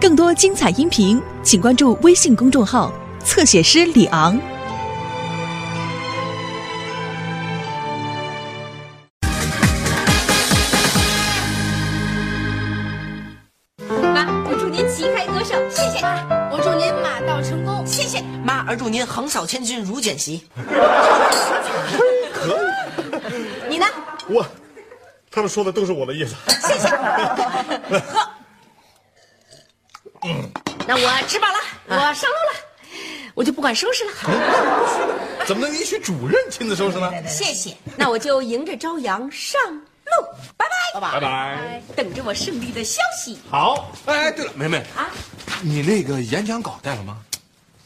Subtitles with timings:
[0.00, 2.92] 更多精彩音频，请关注微信公众号
[3.24, 4.36] “侧写师李昂”。
[14.14, 15.98] 妈，我祝您旗开得胜，谢谢。
[16.52, 18.22] 我祝您马到成功，谢谢。
[18.44, 20.44] 妈，儿祝您横扫千军如剪席。
[22.32, 23.86] 可以你呢？
[24.28, 24.46] 我，
[25.28, 26.36] 他们说的都是我的意思。
[26.46, 26.86] 谢谢。
[28.06, 28.20] 喝。
[30.88, 31.54] 嗯，那我吃饱了，
[31.86, 32.54] 我上路了，
[33.34, 34.12] 我就不管收拾了。
[35.46, 37.12] 怎么能允许主任亲自收拾呢？
[37.26, 37.76] 谢谢。
[37.96, 39.82] 那我就迎着朝阳上路，
[40.56, 41.82] 拜拜，拜拜。
[41.94, 43.38] 等着我胜利的消息。
[43.50, 43.90] 好。
[44.06, 45.10] 哎，对了，梅梅啊，
[45.60, 47.18] 你那个演讲稿带了吗？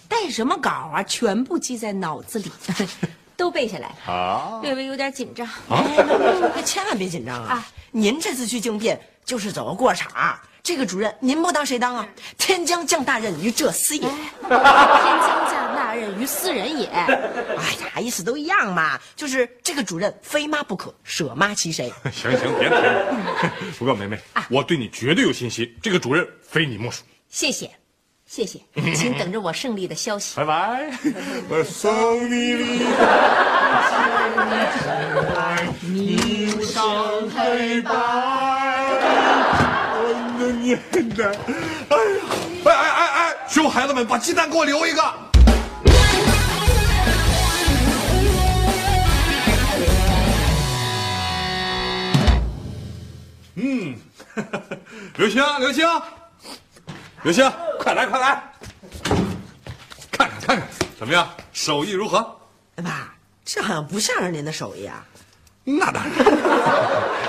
[0.08, 1.02] 带什么稿啊？
[1.02, 2.52] 全部记在脑子里，
[3.36, 3.96] 都背下来了。
[4.04, 4.60] 好。
[4.62, 5.48] 略微有点紧张。
[5.68, 7.54] 那 千万别紧张啊！
[7.54, 12.06] 啊您这次去竞聘就是走个过场，这个主任您不当谁当啊？
[12.38, 14.02] 天将降大任于这斯也。
[14.02, 14.12] 天
[14.48, 16.86] 将降大任于斯人也。
[16.86, 17.08] 哎
[17.94, 21.92] 呀，意思都一样嘛，就是这个主任非妈不可，舍妈其谁？
[22.12, 23.12] 行行，别提了。
[23.76, 24.16] 不过梅梅，
[24.48, 27.02] 我对你绝对有信心，这个主任非你莫属。
[27.28, 27.68] 谢谢，
[28.24, 28.60] 谢谢，
[28.94, 30.36] 请等着我胜利的消息。
[30.36, 30.92] 拜拜。
[31.48, 31.92] 我送
[32.30, 32.84] 你离开，
[35.84, 37.90] 霓裳黑白，
[40.74, 40.78] 哎
[41.18, 41.32] 呀，
[42.64, 45.02] 哎哎哎哎，熊孩子们，把鸡蛋给我留一个。
[53.54, 53.94] 嗯，
[55.16, 55.86] 刘星，刘星，
[57.22, 58.42] 刘星，快来快来，
[60.10, 61.28] 看看看看，怎么样？
[61.52, 62.18] 手艺如何？
[62.76, 63.10] 哎妈，
[63.44, 65.04] 这好像不像是您的手艺啊。
[65.64, 66.12] 那当然，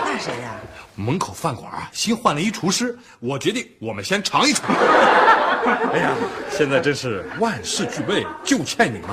[0.05, 0.55] 那谁呀、
[0.95, 4.69] 门口饭馆啊，新换了一厨师，我决定我们先尝一尝。
[5.94, 6.11] 哎呀，
[6.52, 9.08] 现在真是万事俱备，就欠你们。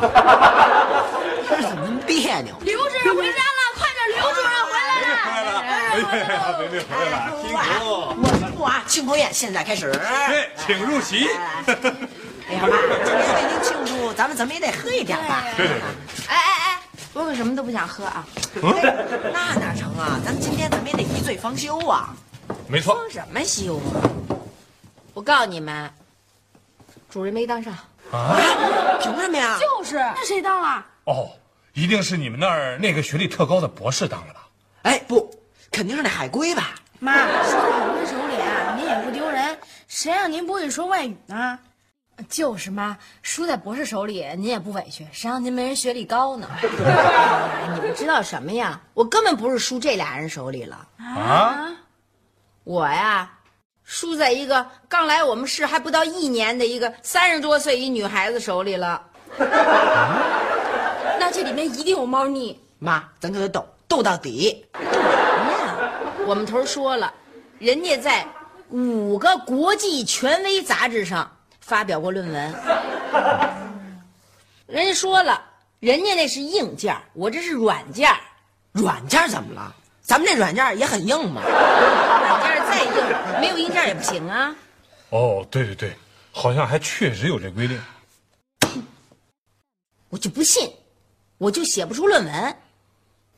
[1.49, 2.55] 这怎么别扭？
[2.63, 3.99] 刘主任回家了，快点！
[4.17, 5.13] 刘主任回来了。
[5.23, 7.59] 回来了，哎呀，梅梅回来了，辛苦。
[8.21, 9.93] 我宣布啊，庆功宴现在开始。
[10.29, 11.29] 对，请入席。
[12.49, 12.69] 哎呀妈，
[13.05, 15.45] 今天为您庆祝，咱们怎么也得喝一点吧？
[15.57, 15.83] 对对对，
[16.27, 16.50] 哎哎哎，
[17.13, 18.25] 我可什么都不想喝啊！
[19.33, 20.21] 那哪成啊？
[20.25, 22.15] 咱们今天怎么也得一醉方休啊！
[22.69, 22.97] 没错。
[23.11, 23.99] 什么休啊？
[25.13, 25.91] 我告诉你们，
[27.11, 27.75] 主任没当上。
[29.01, 29.59] 凭什么呀？
[29.59, 30.87] 就是，那谁当了？
[31.05, 31.31] 哦，
[31.75, 34.49] 一定是你们那儿那个学历特高的博士当了吧？
[34.83, 35.35] 哎，不，
[35.73, 36.77] 肯定是那海归吧？
[37.01, 41.59] 妈，输在海归手里啊，您也不丢人，谁让您不会说外语呢？
[42.29, 46.49] 就是妈，输在博士手里，您也不委屈，谁让您没人学历高呢？
[46.85, 48.81] 哎 你们知道什么呀？
[48.95, 51.69] 我根本不是输这俩人手里了，啊？
[52.65, 53.31] 我呀，
[53.85, 59.03] 输在一个刚来我们市还不到一年的一个三十多岁一女孩子手里了。
[61.19, 62.61] 那这里面一定有猫腻。
[62.79, 64.67] 妈，咱就得斗，斗到底。
[64.75, 65.77] 什么呀
[66.27, 67.13] 我们头儿说了，
[67.59, 68.27] 人家在
[68.69, 71.31] 五个国际权威杂志上
[71.71, 72.55] 发表过论文。
[74.67, 75.41] 人家说了，
[75.79, 78.11] 人家那是硬件，我这是软件。
[78.73, 79.73] 软件怎么了？
[80.03, 81.41] 咱们这软件也很硬嘛。
[81.45, 84.53] 软件再硬，没有硬件也不行啊。
[85.11, 85.97] 哦，对对对，
[86.33, 87.81] 好像还确实有这规定。
[90.09, 90.73] 我就不信，
[91.39, 92.57] 我就写不出论文，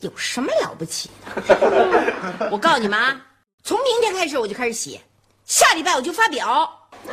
[0.01, 2.49] 有什么了不起的？
[2.51, 3.27] 我告诉你们啊，
[3.63, 5.03] 从明天开始我就开始写，
[5.45, 6.79] 下礼拜我就发表。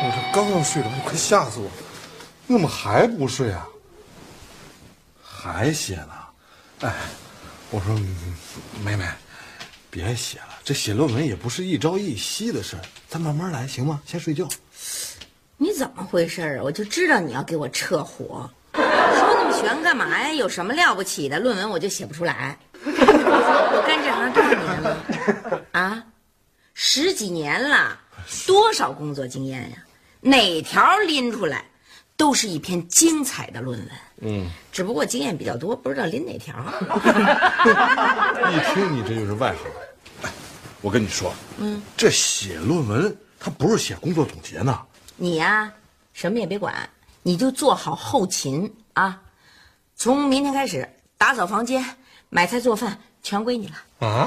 [0.00, 1.70] 我这刚要睡着，你快吓死我了！
[2.46, 3.66] 你怎么还不睡啊？
[5.22, 6.12] 还写呢？
[6.80, 6.92] 哎，
[7.70, 8.36] 我说嗯
[8.84, 9.04] 梅梅，
[9.90, 14.00] 别写了，这写论文也不是一朝一夕的事儿，咱慢慢来，行吗？
[14.04, 14.46] 先睡觉。
[15.56, 16.62] 你怎么回事啊？
[16.62, 18.50] 我就知道你要给我撤火，
[19.54, 20.32] 悬干嘛呀？
[20.32, 21.38] 有什么了不起的？
[21.38, 22.58] 论文我就写不出来。
[22.84, 25.62] 我干这行多少年了？
[25.72, 26.04] 啊，
[26.74, 27.98] 十几年了，
[28.46, 29.76] 多少工作经验呀？
[30.20, 31.64] 哪条拎出来，
[32.16, 33.88] 都是一篇精彩的论文。
[34.20, 36.54] 嗯，只不过经验比较多，不知道拎哪条。
[38.52, 39.70] 一听你这就是外行。
[40.22, 40.30] 哎，
[40.80, 44.80] 我跟你说，嗯，这写论文它不是写工作总结呢。
[45.16, 45.72] 你呀、
[46.12, 46.88] 什么也别管，
[47.22, 49.20] 你就做好后勤啊。
[49.96, 51.84] 从明天开始，打扫房间、
[52.28, 53.74] 买菜做饭全归你了。
[54.06, 54.26] 啊？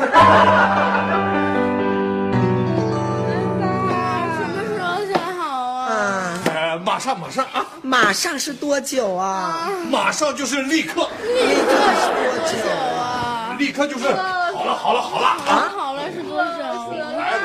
[4.33, 6.79] 什么时候才好啊？
[6.83, 9.69] 马马上马上啊，马上是多久啊？
[9.91, 12.53] 马上就是立刻，立刻是多久
[12.97, 13.55] 啊？
[13.59, 15.69] 立刻就是好了好了好了啊！
[15.75, 16.51] 好了是多少？
[16.91, 17.37] 来，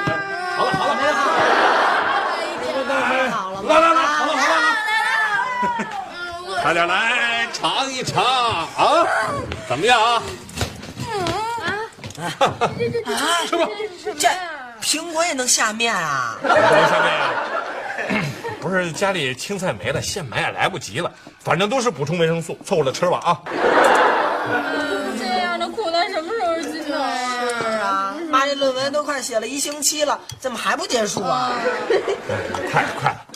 [0.57, 1.03] 好了好了，没
[3.31, 4.43] 好，好了来来来，好了好了
[5.63, 6.02] 啊！
[6.62, 9.05] 快点来尝一尝啊，
[9.69, 10.23] 怎么样啊？
[13.49, 13.69] 吃吧。
[14.17, 14.29] 这
[14.81, 16.38] 苹果也能下面啊？
[16.41, 17.32] 不能下面啊。
[18.61, 21.11] 不是家里青菜没了，现买也来不及了，
[21.41, 23.43] 反正都是补充维生素，凑合着吃吧啊！
[25.19, 27.11] 这样的苦难什么时候尽啊？
[27.61, 31.50] 是啊，妈这论文都快写了一星期了，怎么还不结束啊？
[32.70, 33.26] 快了快了，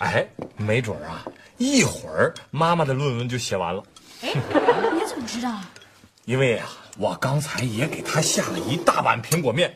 [0.00, 1.20] 哎，没准啊，
[1.58, 3.82] 一会儿妈妈的论文就写完了。
[4.22, 4.30] 哎
[4.94, 5.60] 你怎么知道？
[6.24, 6.68] 因为啊，
[6.98, 9.74] 我刚才也给他下了一大碗苹果面，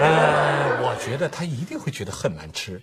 [0.00, 2.80] 呃，我觉得他一定会觉得很难吃，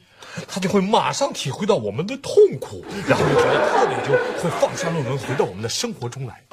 [0.48, 4.12] 他就会马上体会到我们的痛苦，然后就觉得特别就
[4.44, 6.44] 会放下论文，回到我们的生活中来。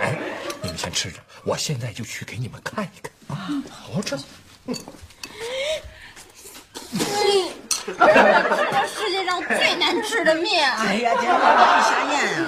[0.00, 0.16] 哎，
[0.62, 4.16] 你们先吃着，我现在就去给你们看一看啊，好好吃。
[7.86, 10.70] 世界上最难吃的面。
[10.72, 11.34] 哎呀，这难
[11.78, 12.46] 以下咽啊！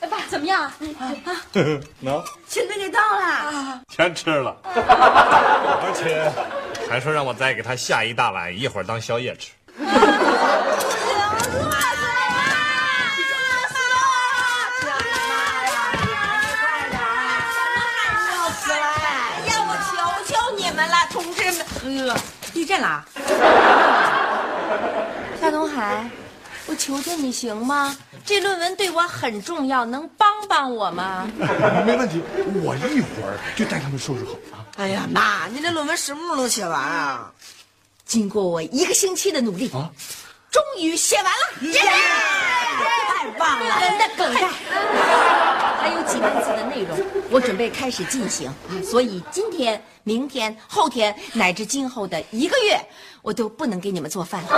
[0.00, 0.62] 哎爸，怎么样？
[0.62, 0.72] 啊
[2.00, 2.24] 能。
[2.48, 3.80] 钱都给到了。
[3.88, 6.30] 全吃了，而且
[6.88, 9.50] 还说让我再给他下一大碗，一会儿当宵夜吃。
[21.98, 22.10] 志们！
[22.10, 22.14] 哎呦，
[22.52, 23.04] 地震了！
[25.40, 26.08] 夏东海，
[26.66, 27.96] 我求求你行吗？
[28.24, 31.30] 这论文对我很重要，能帮帮我吗？
[31.86, 32.22] 没问题，
[32.62, 34.64] 我一会儿就带他们收拾好啊。
[34.76, 37.30] 哎呀，妈，你这论文什么时候能写完啊？
[38.04, 39.90] 经过我一个星期的努力，啊
[40.50, 41.68] 终于写完了。
[41.68, 43.80] 耶太棒了！
[43.80, 44.48] 人的梗概，
[45.84, 46.98] 还有几万字的内容，
[47.30, 48.50] 我准备开始进行。
[48.82, 52.80] 所以今天、明天、后天乃至今后的一个月，
[53.20, 54.48] 我都不能给你们做饭了。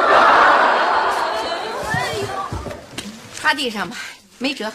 [3.34, 3.96] 擦地上吧，
[4.38, 4.70] 没辙。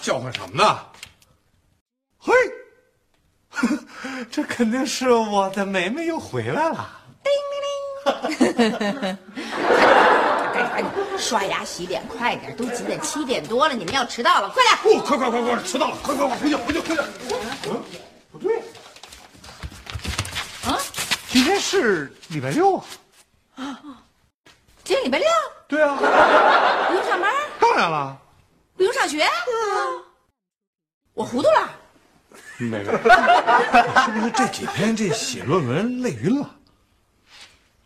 [0.00, 0.78] 叫唤什么呢？
[2.18, 2.32] 嘿，
[4.30, 7.00] 这肯定是我的梅梅又回来了。
[10.72, 13.00] 赶紧 刷牙洗脸，快点，都几点？
[13.00, 14.76] 七点多了，你们要迟到了，快点！
[14.98, 17.00] 哦，快快快快，迟到了，快快快，回去回去回去。
[17.70, 17.82] 嗯，
[18.32, 18.58] 不对，
[20.66, 20.78] 啊，
[21.28, 22.76] 今天是礼拜六
[23.56, 23.80] 啊。
[24.82, 25.26] 今天礼拜六，
[25.66, 25.96] 对啊，
[26.88, 28.18] 不用上班，当然了。
[28.76, 29.26] 不用上学。
[31.12, 31.70] 我糊涂了。
[32.58, 32.90] 梅梅， 是
[34.10, 36.50] 不是这几天这写论文累晕了？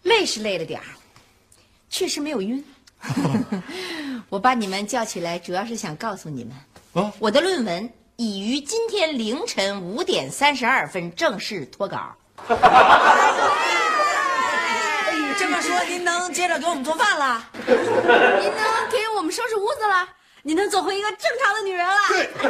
[0.02, 0.86] 累是累了点儿，
[1.90, 2.64] 确实没有晕。
[4.30, 6.54] 我把你们叫起来，主要是想告诉你们，
[7.04, 12.14] 啊我的论文已于今天凌晨五点三十二分正式脱稿。
[15.38, 17.44] 这么说，您能接着给我们做饭了？
[17.66, 20.08] 您能给我们收拾屋子了？
[20.42, 21.94] 你能做回一个正常的女人了？
[22.08, 22.48] 对，这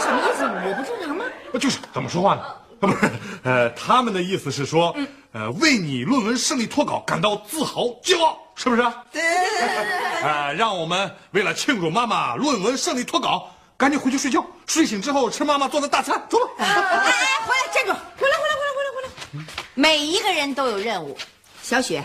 [0.00, 0.44] 什么意思？
[0.44, 1.24] 我不正常吗？
[1.60, 2.42] 就是怎么说话呢？
[2.42, 3.10] 啊，不是，
[3.42, 4.94] 呃，他们的意思是说，
[5.32, 8.82] 呃，为你论文胜利脱稿感到自豪骄傲，是不是？
[9.12, 10.22] 对对对对对。
[10.22, 14.44] 呃，让我们为了庆祝妈妈论文胜利脱稿，赶紧回去睡觉。
[14.66, 16.52] 睡醒之后吃妈妈做的大餐，走吧。
[16.58, 17.12] 哎哎，
[17.46, 17.92] 回来，站住！
[17.92, 19.44] 回来，回来，回来，回来，回来！
[19.74, 21.16] 每一个人都有任务。
[21.62, 22.04] 小雪，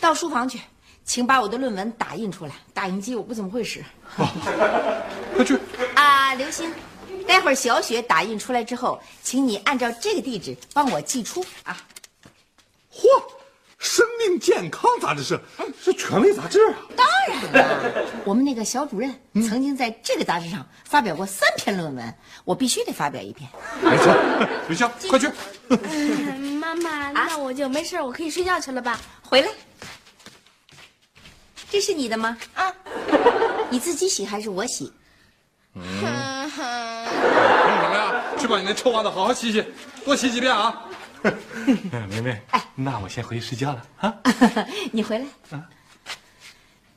[0.00, 0.60] 到书房去，
[1.04, 2.52] 请把我的论文打印出来。
[2.72, 3.84] 打印机我不怎么会使。
[4.16, 5.58] 快去。
[5.94, 6.72] 啊，刘星，
[7.26, 11.76] 待会儿小雪打印出来之后，请你按照这个地址帮我寄出啊。
[12.92, 13.02] 嚯，
[13.78, 15.40] 生命健康杂志社
[15.82, 16.76] 是权威杂志啊。
[16.96, 22.14] 当然了，我们那个小主任曾经在这个杂志上发表过三篇论文，
[22.44, 23.48] 我必须得发表一篇。
[23.82, 24.14] 没错，
[24.68, 25.30] 刘星，快去。
[26.58, 28.98] 妈妈，那我就没事，我可以睡觉去了吧？
[29.22, 29.48] 回来，
[31.70, 32.36] 这是你的吗？
[32.54, 32.72] 啊，
[33.70, 34.92] 你自己洗还是我洗？
[35.72, 38.22] 弄什么呀？
[38.36, 39.64] 去把你那臭袜子好好洗洗，
[40.04, 40.82] 多洗几遍啊！
[42.10, 44.12] 梅梅，哎，那我先回去睡觉了啊。
[44.90, 45.62] 你回来啊。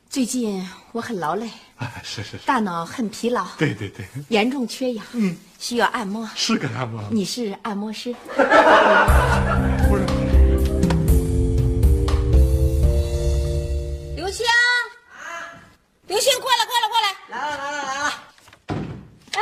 [0.09, 6.27] 最近我很劳累，啊，是是是，大脑很疲劳，对对对，严重缺氧，嗯，需要按摩。
[6.35, 7.03] 是个按摩。
[7.11, 8.13] 你是按摩师？
[9.89, 10.05] 不是，
[16.13, 17.15] 刘星，过来，过来，过来！
[17.27, 18.13] 来了来了来了！
[19.33, 19.41] 哎，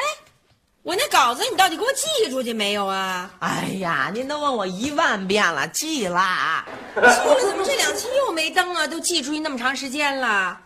[0.84, 3.30] 我那稿子你到底给我寄出去没有啊？
[3.40, 6.66] 哎呀，您都问我一万遍了，寄啦。
[6.96, 8.88] 寄了， 怎么这两期又没登啊？
[8.88, 10.58] 都寄出去那么长时间了。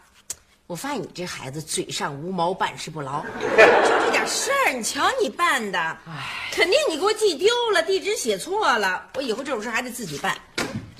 [0.67, 3.25] 我发现你这孩子嘴上无毛，办事不牢。
[3.41, 9.07] 就这点事儿，你瞧你办的，哎，肯定你给我寄丢了，地址写错了。
[9.15, 10.37] 我以后这种事还得自己办。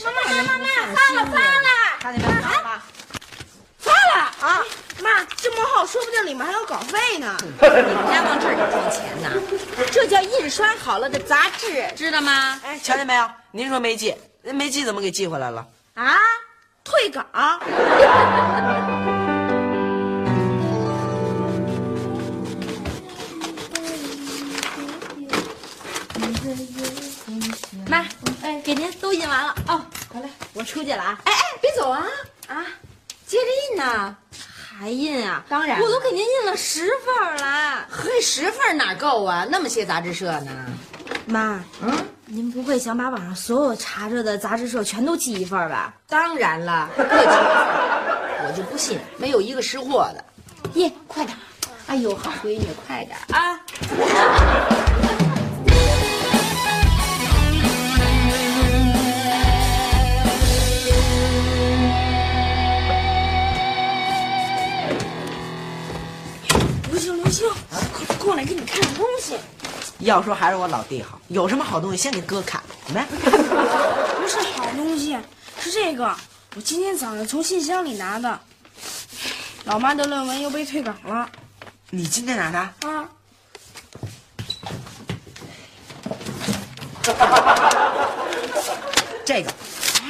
[0.04, 1.70] 妈妈，妈妈，妈发了，发了，
[2.00, 2.28] 看见没？
[2.42, 2.84] 啊，发了
[4.46, 4.64] 啊！
[5.02, 7.36] 妈，这么厚，说不定里面还有稿费呢。
[7.42, 9.32] 你 们家往这里赚钱呢？
[9.92, 12.62] 这叫印刷好了的杂志，知道吗？
[12.64, 13.28] 哎，瞧见没有？
[13.52, 15.66] 您说没寄，没寄怎么给寄回来了？
[15.96, 16.20] 啊，
[16.84, 17.26] 退稿。
[27.90, 28.06] 妈，
[28.44, 29.82] 哎，给您都印完了哦。
[30.14, 31.18] 好嘞，我出去了啊。
[31.26, 32.06] 哎哎，别走啊
[32.48, 32.64] 啊！
[33.26, 34.16] 接着印呢，
[34.78, 35.44] 还印啊？
[35.50, 37.88] 当然，我都给您印了十份了。
[37.90, 39.46] 嘿，十份哪够啊？
[39.50, 40.52] 那么些杂志社呢？
[41.26, 41.92] 妈，嗯，
[42.26, 45.94] 您不会想把网上所有查着的杂志社全都寄一份吧？
[46.08, 48.46] 当然了， 各寄一份。
[48.48, 50.24] 我就不信没有一个识货的。
[50.76, 51.36] 印，快点！
[51.88, 53.60] 哎呦，好闺女，快点啊！
[67.26, 67.50] 刘星，
[67.92, 69.36] 快过来给你看个东西。
[70.00, 72.62] 要说还是我老弟好，有什么好东西先给哥看。
[72.94, 75.18] 来， 不是好东西，
[75.60, 76.16] 是这个，
[76.56, 78.40] 我今天早上从信箱里拿的。
[79.64, 81.28] 老妈的论文又被退稿了
[81.90, 82.60] 你今天拿的？
[82.88, 83.10] 啊！
[89.26, 89.52] 这个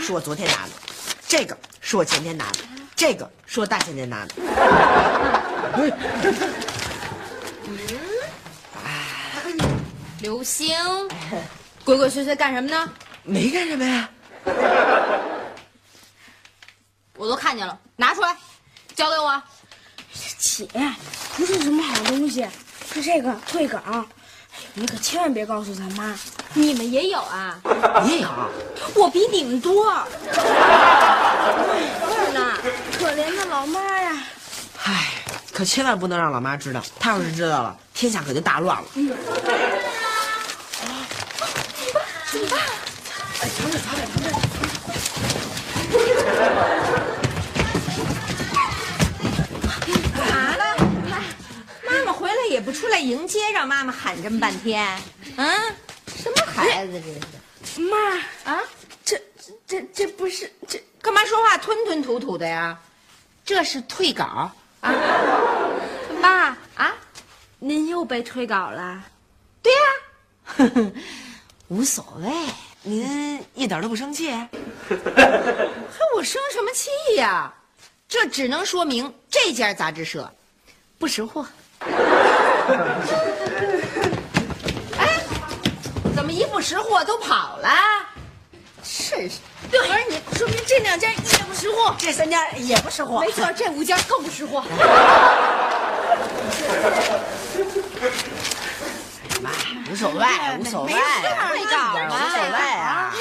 [0.01, 0.72] 是我昨天拿的，
[1.25, 2.57] 这个是我前天拿的，
[2.93, 4.34] 这个是我大前天拿的。
[10.25, 10.75] 刘星，
[11.84, 12.89] 鬼鬼祟祟干什么呢？
[13.22, 14.10] 没干什么呀？
[17.15, 18.36] 我都看见了，拿出来，
[18.96, 19.39] 交给我。
[20.39, 20.67] 姐，
[21.38, 22.44] 不是什么好东西，
[22.91, 23.77] 是这个退稿。
[23.88, 24.03] 哎
[24.74, 26.17] 你可千万别告诉咱妈。
[26.55, 27.60] 你们也有啊？
[28.03, 28.29] 你也有？
[28.96, 29.94] 我比你们多。
[30.34, 32.58] 这儿呢。
[32.98, 34.24] 可怜的老妈呀！
[34.86, 35.05] 唉，
[35.53, 38.88] 可千万不能让老妈知道，她要是知道了，天下可就大乱了。
[43.57, 43.71] 干嘛
[50.55, 50.63] 呢？
[51.09, 51.15] 妈，
[51.89, 55.00] 妈妈回来也不出来迎接，让妈妈喊这么半天。
[55.38, 55.75] 嗯，
[56.07, 57.07] 什么孩子这
[57.67, 57.81] 是？
[57.81, 57.97] 妈
[58.43, 58.59] 啊，
[59.03, 59.21] 这
[59.65, 62.77] 这这不是这干嘛说话吞吞吐吐的呀？
[63.45, 64.93] 这是退稿啊？
[66.21, 66.93] 妈啊？
[67.59, 69.03] 您又被退稿了？
[69.62, 69.79] 对呀、
[71.69, 72.31] 无所谓。
[72.88, 74.30] 您一点都不生气？
[74.32, 74.48] 还
[76.15, 77.51] 我生什么气呀？
[78.08, 80.32] 这只能说明这家杂志社
[81.00, 81.44] 不识货。
[85.00, 85.20] 哎，
[86.15, 87.70] 怎么一不识货都跑了？
[88.84, 89.39] 是是，
[89.72, 91.96] 对，而你说明这两家也不识货。
[91.98, 93.22] 这三家也不识货。
[93.22, 94.63] 没错，这五家更不识货。
[99.95, 100.19] 妈， 无所谓，
[100.57, 100.95] 无所谓，无
[102.29, 103.13] 所谓啊。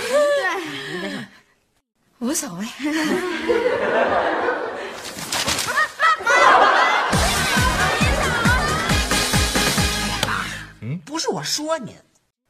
[1.00, 1.10] 对，
[2.18, 2.66] 无所谓。
[11.04, 11.96] 不是我说您，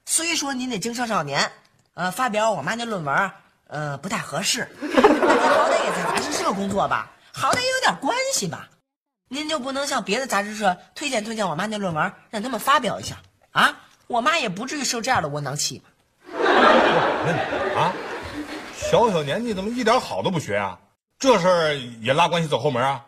[0.06, 1.52] 虽说您那经商少年，
[1.94, 3.30] 呃，发表我妈那论文，
[3.68, 8.68] 呃，不太合适，但 您好歹也在杂志社工作吧，好歹也有点关系吧，
[9.28, 13.16] 您就不能向别的杂志社推荐推荐我妈那论文，让他们发表一下
[13.52, 13.76] 啊？
[14.06, 15.84] 我妈也不至于受这样的窝囊气吧？
[16.28, 17.40] 我问你
[17.74, 17.92] 啊，
[18.76, 20.78] 小小年纪怎么一点好都不学啊？
[21.18, 23.06] 这事儿也拉关系走后门啊？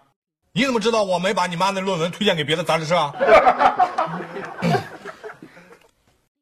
[0.52, 3.12] 你怎么知道我没把你妈那论文推荐给别的杂志社啊？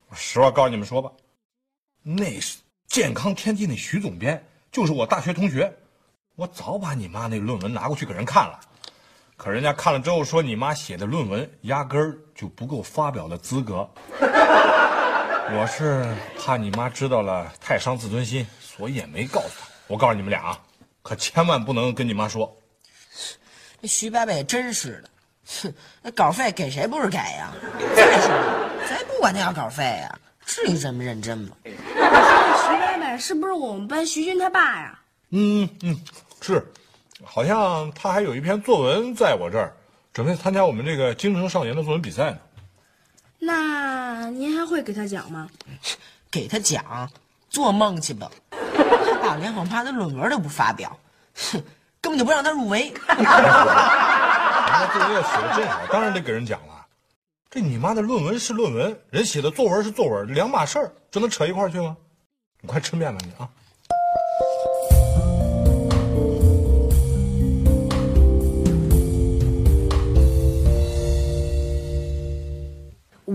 [0.08, 1.10] 我实话告诉你们说吧，
[2.02, 5.76] 那是健康天地那徐总编，就是我大学同学。
[6.36, 8.60] 我早把你妈那论文拿过去给人看了，
[9.44, 13.86] 可人家看了之后说你妈写的论文压根儿就不够发表的资格。
[14.18, 16.02] 我是
[16.40, 19.66] 怕你妈知道了太伤自尊心，所以也没告诉她。
[19.86, 20.58] 我告诉你们俩啊，
[21.02, 22.50] 可千万不能跟你妈说。
[23.82, 25.10] 这徐伯伯也真是的，
[25.60, 27.52] 哼，那稿费给谁不是给呀？
[27.94, 30.18] 再说了，谁不管他要稿费呀？
[30.46, 31.54] 至于这么认真吗？
[31.64, 34.98] 徐伯伯是不是我们班徐军他爸呀？
[35.28, 36.00] 嗯嗯，
[36.40, 36.66] 是，
[37.24, 39.72] 好像他还有一篇作文在我这儿，
[40.12, 42.38] 准备参加我们这个京城少年的作文比赛呢。
[43.38, 45.48] 那您还会给他讲吗？
[46.30, 47.10] 给他讲，
[47.48, 48.30] 做梦去吧！
[48.50, 50.98] 他把连我妈的论文都不发表，
[51.34, 51.62] 哼，
[52.00, 52.92] 根本就不让他入围。
[53.08, 56.86] 人家作文要写的真好，当然得给人讲了。
[57.50, 61.96] 这你妈的论文是论文，人写的作文是作文，两码事儿，这能扯一块儿去吗？
[62.60, 63.48] 你快吃面吧你啊！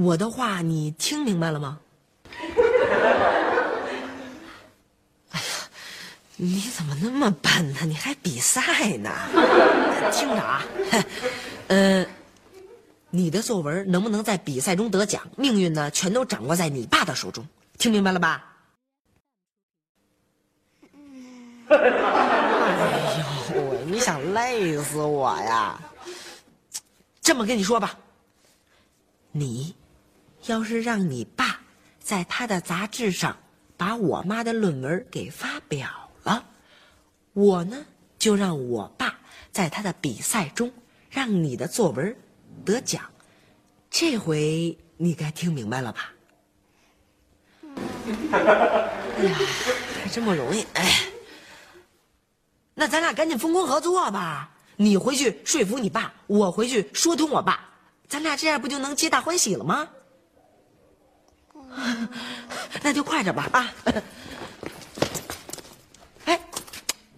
[0.10, 1.78] 我的话你听明白了吗？
[5.30, 5.46] 哎呀，
[6.36, 7.82] 你怎么那么笨呢？
[7.86, 9.12] 你还比赛呢？
[10.12, 10.66] 听着啊，
[11.70, 12.04] 呃，
[13.12, 17.48] 你的作文能不能在比赛中得奖，命运呢全都掌握在你爸的手中。
[17.78, 18.44] 听明白了吧？
[21.68, 21.78] 哎
[23.20, 25.80] 呦喂，你想累死我呀？
[27.22, 27.96] 这么跟你说吧，
[29.32, 29.76] 你
[30.50, 31.62] 要是让你爸
[32.00, 33.38] 在他的杂志上
[33.78, 35.88] 把我妈的论文给发表
[36.24, 36.44] 了，
[37.34, 37.86] 我呢
[38.18, 39.16] 就让我爸
[39.52, 40.74] 在他的比赛中
[41.12, 42.16] 让你的作文
[42.66, 43.04] 得奖。
[43.92, 46.12] 这回你该听明白了吧？
[48.32, 48.40] 哎
[49.24, 49.38] 呀，
[50.02, 51.12] 还真不容易哎。
[52.74, 54.50] 那咱俩赶紧分工合作吧。
[54.78, 57.70] 你回去说服你爸，我回去说通我爸，
[58.08, 59.88] 咱俩这样不就能皆大欢喜了吗？
[62.82, 63.74] 那就快点吧啊！
[66.26, 66.40] 哎，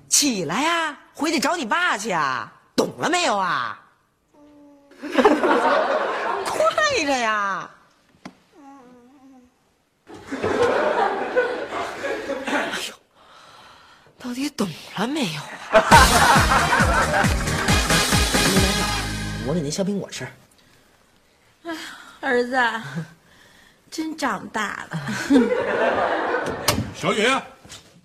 [0.09, 2.51] 起来呀，回去找你爸去啊！
[2.75, 3.79] 懂了没有啊？
[6.45, 7.69] 快着呀！
[12.45, 12.93] 哎呦，
[14.19, 15.47] 到底懂了没有啊？
[18.33, 18.85] 你来找
[19.47, 20.27] 我给您削苹果吃。
[22.19, 22.55] 儿子，
[23.91, 24.97] 真长大了。
[26.95, 27.27] 小雨，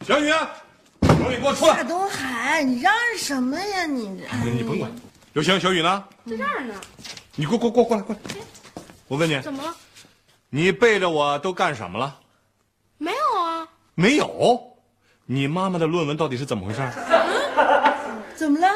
[0.05, 1.77] 小雨，小雨，给我出来！
[1.77, 4.51] 大东海，你嚷嚷什么呀你这？
[4.51, 4.91] 你甭管。
[5.33, 6.05] 刘星，小雨呢？
[6.29, 6.75] 在这儿呢。
[7.37, 8.21] 你过过过过来过来。
[9.07, 9.73] 我问你，怎么了？
[10.51, 12.19] 你背着我都干什么了？
[12.99, 13.69] 没有啊。
[13.95, 14.61] 没有。
[15.25, 16.81] 你妈妈的论文到底是怎么回事？
[18.35, 18.67] 怎么了？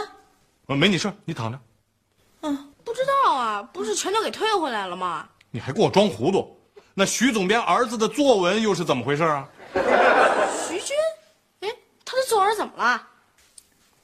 [0.66, 1.58] 啊，没你事儿，你躺着。
[2.42, 5.28] 嗯不知道啊，不是全都给退回来了吗？
[5.50, 6.56] 你还给我装糊涂？
[6.94, 9.48] 那徐总编儿子的作文又是怎么回事啊？
[9.72, 10.96] 徐军，
[11.60, 11.68] 哎，
[12.04, 12.84] 他的作文怎么了？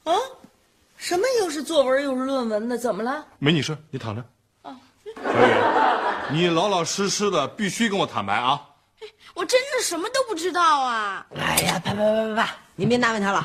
[0.03, 0.19] 啊？
[0.97, 2.77] 什么又是作文又是论文的？
[2.77, 3.25] 怎么了？
[3.39, 4.23] 没你事，你躺着。
[4.63, 4.75] 啊
[5.15, 5.53] 小雨，
[6.31, 8.61] 你老老实实的，必须跟我坦白啊！
[9.33, 11.25] 我真的什么都不知道啊！
[11.35, 12.55] 哎呀，啪啪啪啪啪！
[12.75, 13.43] 您别难为他了，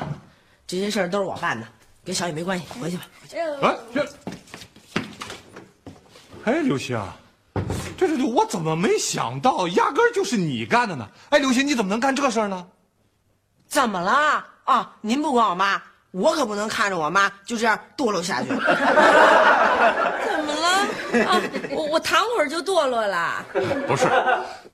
[0.65, 1.67] 这些事儿都是我办的，
[2.03, 2.65] 跟小雨没关系。
[2.81, 3.03] 回去吧。
[3.21, 4.07] 回去哎，这，
[6.45, 6.99] 哎，刘星，
[8.07, 11.07] 对对对，我怎么没想到，压根儿就是你干的呢？
[11.29, 12.65] 哎，刘星，你怎么能干这事儿呢？
[13.67, 14.91] 怎么了啊？
[15.01, 18.49] 您不管我妈，我可不能看着我妈就这样堕落下去。
[20.25, 20.67] 怎么了？
[21.25, 23.45] 啊，我我躺会儿就堕落了。
[23.87, 24.07] 不是，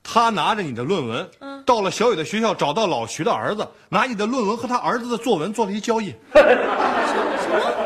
[0.02, 1.30] 他拿着你的论文，
[1.64, 6.14] 到了小雨的学校，找到老徐的儿子，拿你的论文和他儿子的作文做了一交易。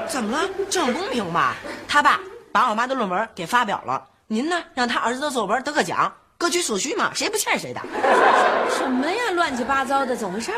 [0.08, 0.48] 怎么了？
[0.70, 1.54] 这很公平吧？
[1.86, 2.18] 他爸
[2.50, 7.80] 把我妈的论文给发表了，您呢让他儿子的作文得个奖，各取所需嘛，谁不欠谁的。
[8.76, 9.30] 什么呀？
[9.30, 10.50] 乱七八糟的，怎么回事？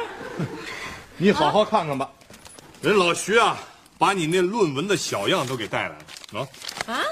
[1.18, 2.10] 你好好看看吧，
[2.80, 3.58] 人老徐啊，
[3.98, 5.96] 把你那论文的小样都给带来
[6.32, 7.02] 了啊啊？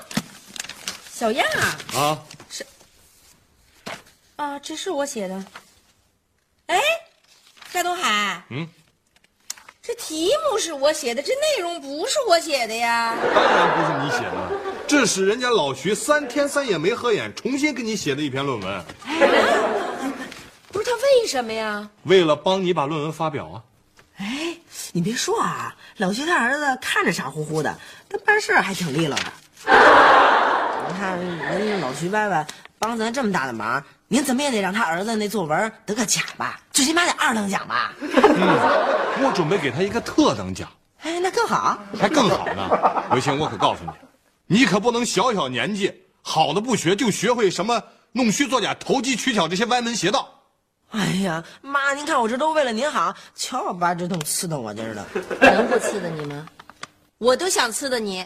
[1.13, 1.47] 小样
[1.93, 2.01] 啊？
[2.01, 2.19] 啊！
[2.49, 2.67] 是
[4.37, 5.45] 啊，这是我写的。
[6.67, 6.81] 哎，
[7.71, 8.67] 夏东海，嗯，
[9.83, 13.15] 这题目是我写的，这内容不是我写的呀。
[13.35, 19.17] 当然不是你写的，这是人家老徐三天三夜没合眼，重新给你写的一篇论文，哎
[20.71, 21.89] 不是他为什么呀？
[22.05, 23.63] 为了帮你把论文发表啊。
[24.17, 24.57] 哎，
[24.93, 27.77] 你别说啊，老徐他儿子看着傻乎乎的，
[28.09, 29.25] 但办事还挺利落的。
[29.67, 32.47] 你看人家老徐伯伯
[32.79, 37.93] 帮咱这么大的忙，您怎么也得让他儿子那作文得个奖吧，最起码得二等奖吧？
[38.01, 38.13] 嗯
[39.23, 40.69] 我准备给他一个特等奖，
[41.03, 41.79] 哎，那更好。
[41.99, 43.05] 还更好呢。
[43.13, 43.91] 刘星，我可告诉你，
[44.47, 50.29] 你可不能小小年纪好的不学，就学会什么弄虚作假、投机取巧这些歪门邪道。
[50.91, 55.05] 哎呀，妈，您看我这都为了您好，瞧我爸这顿刺瞪我劲儿的。
[55.53, 56.47] 能不刺的你吗？
[57.19, 58.25] 我都想刺的你，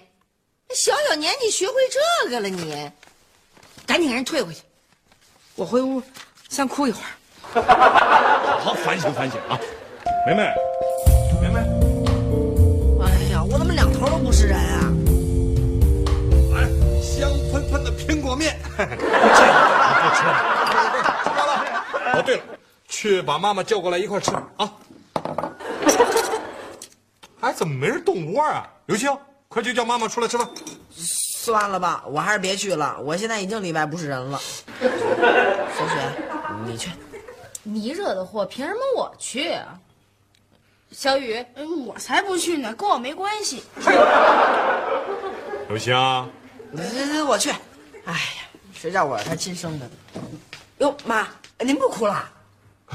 [0.74, 1.74] 小小年纪学会
[2.24, 2.90] 这个了你，
[3.86, 4.60] 赶紧给人退回去。
[5.54, 6.02] 我回屋
[6.48, 7.08] 先哭一会儿。
[7.62, 9.58] 好好反省反省啊，
[10.26, 10.52] 梅梅，梅
[18.36, 20.32] 喷的苹果面，这 个不吃了，
[21.24, 21.52] 吃完了。
[22.14, 22.42] 哦，对了，
[22.88, 24.72] 去把妈妈叫过来一块儿吃啊。
[27.40, 28.66] 哎，怎么没人动窝啊？
[28.86, 29.16] 刘星，
[29.48, 30.48] 快去叫妈妈出来吃饭。
[30.90, 32.98] 算了吧，我还是别去了。
[33.00, 34.40] 我现在已经里外不是人了。
[34.80, 34.88] 小
[35.88, 35.94] 雪，
[36.66, 36.90] 你去。
[37.62, 39.78] 你惹的祸，凭什么我去啊？
[40.90, 43.62] 小雨，哎，我才不去呢，跟我没关系。
[45.68, 45.94] 刘星，
[47.26, 47.52] 我去。
[48.08, 49.90] 哎呀，谁叫我是他亲生的？
[50.78, 51.28] 哟，妈，
[51.60, 52.26] 您不哭了？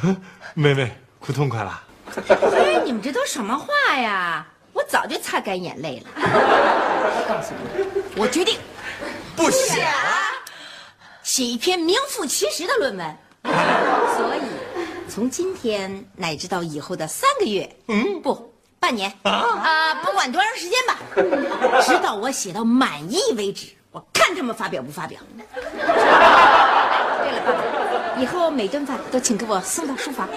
[0.55, 1.83] 妹妹哭痛快了。
[2.27, 4.43] 哎，你们这都什么话呀？
[4.73, 6.09] 我早就擦干眼泪了。
[6.17, 8.57] 我告诉你，我决定
[9.35, 9.85] 不写
[11.21, 13.17] 写一篇名副其实的论文。
[13.43, 14.41] 所以，
[15.07, 20.97] 从今天乃至到以后的三个月，嗯，不，半年啊、不管多长时间吧，
[21.85, 23.82] 直到我写到满意为止，我
[24.23, 25.19] 看他们发表不发表。
[25.35, 25.43] 对
[25.83, 30.29] 了，爸爸，以后每顿饭都请给我送到书房。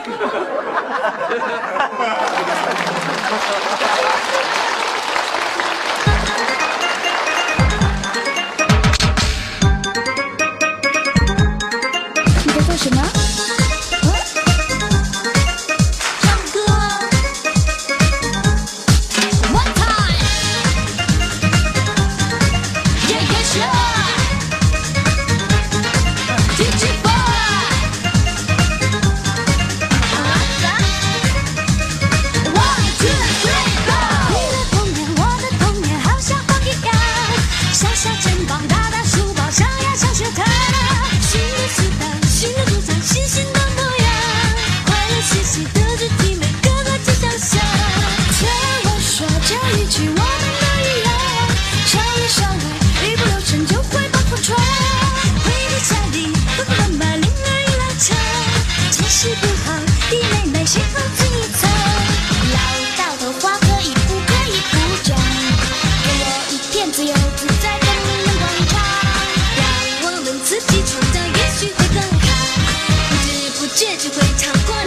[73.76, 74.85] 结局会超过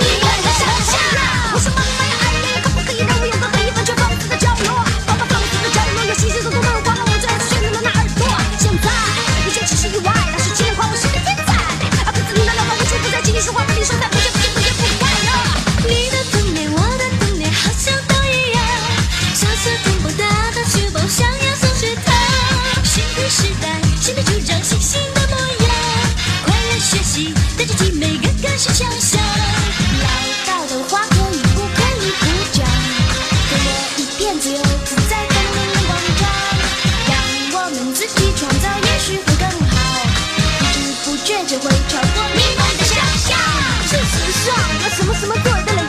[44.89, 45.88] 什么什么做的了，